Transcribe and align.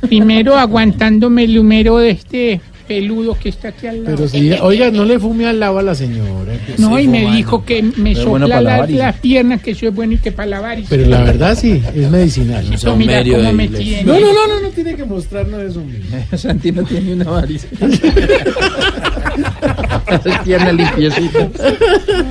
Primero 0.00 0.56
aguantándome 0.56 1.44
el 1.44 1.58
humero 1.58 1.98
de 1.98 2.10
este 2.10 2.60
peludo 2.88 3.36
que 3.40 3.50
está 3.50 3.68
aquí 3.68 3.86
al 3.86 4.02
lado. 4.02 4.16
Pero 4.16 4.28
si, 4.28 4.50
oiga, 4.52 4.90
no 4.90 5.04
le 5.04 5.20
fume 5.20 5.46
al 5.46 5.60
lado 5.60 5.78
a 5.78 5.82
la 5.82 5.94
señora. 5.94 6.54
no, 6.78 6.98
y 6.98 7.06
me 7.06 7.30
dijo 7.36 7.58
no. 7.58 7.64
que 7.64 7.82
me 7.82 8.14
Pero 8.14 8.30
bueno 8.30 8.46
sopla 8.46 8.62
para 8.62 8.86
la- 8.86 8.96
las 8.96 9.16
piernas, 9.20 9.62
que 9.62 9.70
eso 9.72 9.86
es 9.86 9.94
bueno 9.94 10.14
y 10.14 10.16
que 10.18 10.32
para 10.32 10.46
lavar. 10.48 10.80
Y 10.80 10.86
Pero 10.88 11.06
la 11.06 11.22
verdad 11.22 11.56
sí, 11.56 11.80
es 11.94 12.10
medicinal. 12.10 12.72
Esto 12.72 12.96
mira 12.96 13.22
cómo 13.22 13.52
me 13.52 13.68
tiene. 13.68 14.02
No, 14.02 14.14
no, 14.18 14.32
no, 14.32 14.46
no, 14.48 14.60
no 14.62 14.68
tiene 14.70 14.96
que 14.96 15.04
mostrarnos 15.04 15.62
eso. 15.62 15.84
Santi 16.36 16.72
no 16.72 16.82
tiene 16.82 17.12
una 17.14 17.30
variz. 20.10 20.42
Tiene 20.44 20.72
limpiecita. 20.72 21.48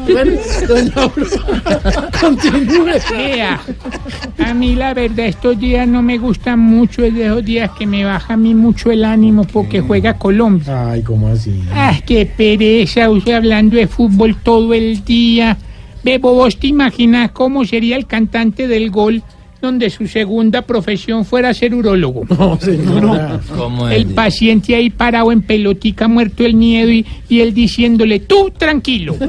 Bueno, 0.07 0.31
doña 0.67 0.93
Aurora, 0.95 2.09
continúe. 2.19 2.99
Vea, 3.11 3.61
a 4.39 4.53
mí 4.53 4.75
la 4.75 4.93
verdad 4.93 5.27
estos 5.27 5.59
días 5.59 5.87
no 5.87 6.01
me 6.01 6.17
gustan 6.17 6.59
mucho, 6.59 7.03
es 7.03 7.13
de 7.13 7.25
esos 7.25 7.45
días 7.45 7.71
que 7.77 7.85
me 7.85 8.05
baja 8.05 8.33
a 8.33 8.37
mí 8.37 8.53
mucho 8.53 8.91
el 8.91 9.05
ánimo 9.05 9.45
porque 9.45 9.81
juega 9.81 10.17
Colombia. 10.17 10.91
Ay, 10.91 11.03
¿cómo 11.03 11.27
así? 11.27 11.61
Ah, 11.71 11.97
qué 12.05 12.25
pereza, 12.25 13.09
usted 13.09 13.33
hablando 13.33 13.77
de 13.77 13.87
fútbol 13.87 14.35
todo 14.41 14.73
el 14.73 15.03
día. 15.03 15.57
Bebo, 16.03 16.33
vos 16.33 16.57
te 16.57 16.67
imaginas 16.67 17.31
cómo 17.31 17.65
sería 17.65 17.97
el 17.97 18.05
cantante 18.07 18.67
del 18.67 18.89
gol 18.89 19.21
donde 19.61 19.89
su 19.89 20.07
segunda 20.07 20.61
profesión 20.61 21.25
fuera 21.25 21.53
ser 21.53 21.73
urólogo. 21.73 22.23
No, 22.29 22.59
señora. 22.59 23.39
El 23.91 24.07
paciente 24.07 24.75
ahí 24.75 24.89
parado 24.89 25.31
en 25.31 25.41
pelotica, 25.41 26.07
muerto 26.07 26.45
el 26.45 26.53
miedo 26.53 26.89
y, 26.91 27.05
y 27.27 27.41
él 27.41 27.53
diciéndole, 27.53 28.19
tú 28.19 28.51
tranquilo. 28.57 29.15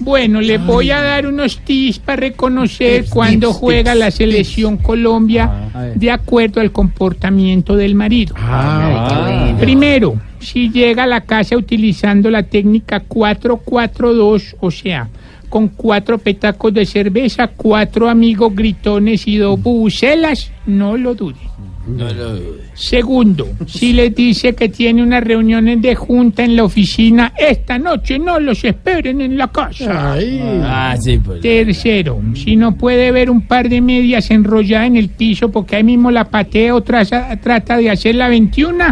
bueno, 0.00 0.40
le 0.40 0.58
voy 0.58 0.90
a 0.90 1.00
dar 1.02 1.26
unos 1.26 1.58
tips 1.60 1.98
para 1.98 2.16
reconocer 2.16 3.06
cuando 3.08 3.52
juega 3.52 3.94
la 3.94 4.10
selección 4.10 4.76
Colombia 4.76 5.70
de 5.94 6.10
acuerdo 6.10 6.60
al 6.60 6.72
comportamiento 6.72 7.76
del 7.76 7.94
marido. 7.94 8.34
Ah, 8.38 9.54
Primero, 9.60 10.18
si 10.38 10.70
llega 10.70 11.04
a 11.04 11.06
la 11.06 11.20
casa 11.22 11.56
utilizando 11.56 12.30
la 12.30 12.42
técnica 12.42 13.00
442, 13.00 14.56
o 14.60 14.70
sea, 14.70 15.08
con 15.48 15.68
cuatro 15.68 16.18
petacos 16.18 16.72
de 16.72 16.86
cerveza, 16.86 17.48
cuatro 17.48 18.08
amigos 18.08 18.54
gritones 18.54 19.26
y 19.26 19.36
dos 19.36 19.60
bucelas, 19.60 20.50
no 20.66 20.96
lo 20.96 21.14
dude. 21.14 21.36
Segundo, 22.74 23.48
si 23.66 23.92
les 23.92 24.14
dice 24.14 24.54
que 24.54 24.68
tiene 24.68 25.02
unas 25.02 25.22
reuniones 25.24 25.80
de 25.82 25.94
junta 25.94 26.44
en 26.44 26.56
la 26.56 26.64
oficina, 26.64 27.32
esta 27.36 27.78
noche 27.78 28.18
no 28.18 28.38
los 28.38 28.62
esperen 28.64 29.20
en 29.20 29.36
la 29.36 29.48
casa. 29.48 30.12
ay. 30.12 30.40
Ah, 30.62 30.96
sí, 31.00 31.18
pues. 31.18 31.40
Tercero, 31.40 32.20
si 32.34 32.56
no 32.56 32.74
puede 32.76 33.10
ver 33.12 33.30
un 33.30 33.42
par 33.46 33.68
de 33.68 33.80
medias 33.80 34.30
enrolladas 34.30 34.86
en 34.88 34.96
el 34.96 35.08
piso 35.08 35.50
porque 35.50 35.76
ahí 35.76 35.84
mismo 35.84 36.10
la 36.10 36.24
patea 36.24 36.74
o 36.74 36.82
traza- 36.82 37.36
trata 37.40 37.76
de 37.76 37.90
hacer 37.90 38.14
la 38.14 38.28
21, 38.28 38.84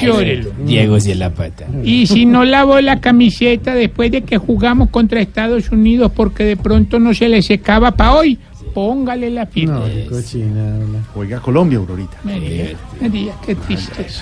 llórelo. 0.00 0.50
Diego 0.64 0.96
es 0.96 1.16
la 1.16 1.30
pata. 1.30 1.66
Y 1.84 2.06
si 2.06 2.24
no 2.26 2.44
lavó 2.44 2.80
la 2.80 3.00
camiseta 3.00 3.74
después 3.74 4.10
de 4.10 4.22
que 4.22 4.38
jugamos 4.38 4.90
contra 4.90 5.20
Estados 5.20 5.70
Unidos 5.70 6.12
porque 6.14 6.44
de 6.44 6.56
pronto 6.56 6.98
no 6.98 7.14
se 7.14 7.28
le 7.28 7.42
secaba 7.42 7.92
para 7.92 8.14
hoy, 8.14 8.38
póngale 8.72 9.30
la 9.30 9.46
firma. 9.46 9.80
No, 9.80 9.84
qué 9.86 10.06
cochina. 10.06 10.78
Juega 11.14 11.40
Colombia, 11.40 11.78
Aurorita. 11.78 12.18
María, 12.24 12.76
María, 13.00 13.34
qué 13.44 13.54
tristeza. 13.54 14.20